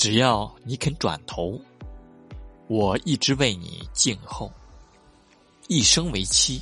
[0.00, 1.60] 只要你肯转头，
[2.68, 4.50] 我一直为你静候，
[5.68, 6.58] 一生为妻。